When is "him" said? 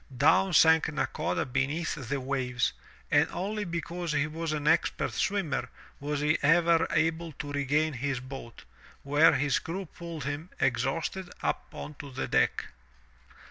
10.23-10.49